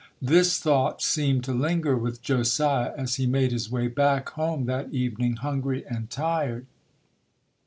[0.23, 4.91] This thought seemed to linger with Josiah as he made his way back home that
[4.91, 6.65] evening hungry and tired.